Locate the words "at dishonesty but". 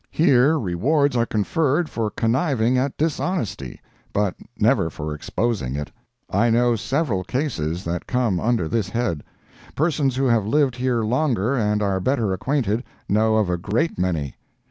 2.75-4.33